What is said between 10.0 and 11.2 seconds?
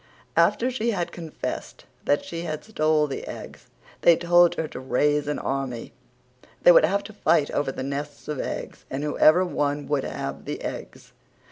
have the eggs.